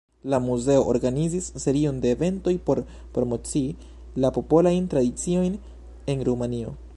[0.33, 2.81] La muzeo organizis serion de eventoj por
[3.19, 3.69] promocii
[4.25, 5.61] la Popolajn Tradiciojn
[6.15, 6.75] en Rumanio.